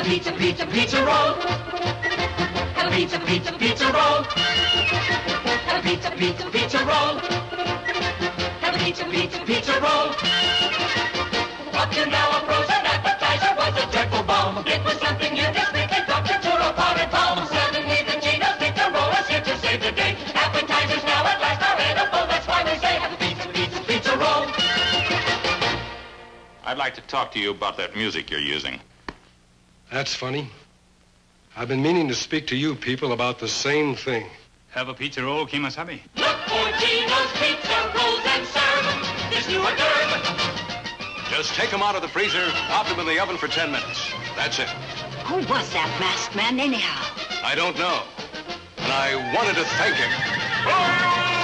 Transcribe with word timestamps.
A 0.00 0.02
pizza, 0.02 0.32
pizza, 0.32 0.66
pizza 0.66 1.04
roll. 1.04 1.34
Have 2.72 2.90
a 2.90 2.96
pizza, 2.96 3.20
pizza, 3.20 3.52
pizza 3.52 3.84
roll. 3.92 4.24
Have 5.68 5.84
a 5.84 5.86
pizza, 5.86 6.10
pizza, 6.12 6.48
pizza 6.48 6.78
roll. 6.78 7.18
Have 8.64 8.74
a 8.74 8.78
pizza, 8.78 9.04
pizza, 9.04 9.44
pizza 9.44 9.78
roll. 9.78 10.08
Up 11.76 11.90
to 11.92 12.06
now, 12.06 12.32
a 12.32 12.40
frozen 12.48 12.80
appetizer 12.80 13.54
was 13.58 13.76
a 13.76 13.92
dreadful 13.92 14.22
bomb. 14.22 14.66
It 14.66 14.82
was 14.84 14.98
something 15.00 15.36
you 15.36 15.44
just 15.52 15.70
discreetly 15.74 16.06
dropped 16.06 16.30
into 16.30 16.48
a 16.48 16.72
potted 16.72 17.10
palm. 17.10 17.46
Suddenly, 17.46 18.00
the 18.08 18.16
Jeno's 18.24 18.56
pizza 18.56 18.90
roll 18.90 19.12
is 19.20 19.28
here 19.28 19.42
to 19.42 19.58
save 19.58 19.82
the 19.82 19.92
day. 19.92 20.16
Appetizers 20.32 21.04
now 21.04 21.26
at 21.26 21.38
last 21.42 21.60
are 21.60 21.76
edible. 21.78 22.26
That's 22.26 22.46
why 22.48 22.64
we 22.64 22.78
say 22.80 22.96
have 22.96 23.12
a 23.12 23.16
pizza, 23.18 23.48
pizza, 23.52 23.82
pizza 23.82 24.16
roll. 24.16 24.46
I'd 26.64 26.78
like 26.78 26.94
to 26.94 27.02
talk 27.02 27.30
to 27.32 27.38
you 27.38 27.50
about 27.50 27.76
that 27.76 27.94
music 27.94 28.30
you're 28.30 28.40
using. 28.40 28.80
That's 29.90 30.14
funny. 30.14 30.48
I've 31.56 31.68
been 31.68 31.82
meaning 31.82 32.06
to 32.08 32.14
speak 32.14 32.46
to 32.48 32.56
you 32.56 32.76
people 32.76 33.12
about 33.12 33.40
the 33.40 33.48
same 33.48 33.96
thing. 33.96 34.26
Have 34.70 34.88
a 34.88 34.94
pizza 34.94 35.22
roll, 35.22 35.46
Kemosabe. 35.46 36.00
Look 36.16 36.36
for 36.46 36.70
Jeno's 36.78 37.32
pizza 37.42 37.92
rolls 37.98 38.20
and 38.24 38.46
serve 38.46 39.30
this 39.30 39.48
new 39.48 39.60
hors 39.60 39.76
d'oeuvre. 39.76 40.20
Just 41.28 41.54
take 41.54 41.70
them 41.70 41.82
out 41.82 41.96
of 41.96 42.02
the 42.02 42.08
freezer, 42.08 42.48
pop 42.68 42.86
them 42.86 43.00
in 43.00 43.06
the 43.06 43.20
oven 43.20 43.36
for 43.36 43.48
10 43.48 43.72
minutes. 43.72 44.12
That's 44.36 44.60
it. 44.60 44.68
Who 45.26 45.36
was 45.36 45.72
that 45.72 45.96
masked 45.98 46.36
man 46.36 46.60
anyhow? 46.60 47.02
I 47.44 47.56
don't 47.56 47.76
know. 47.76 48.02
And 48.78 48.92
I 48.92 49.16
wanted 49.34 49.56
to 49.56 49.64
thank 49.64 49.96
him. 49.96 51.39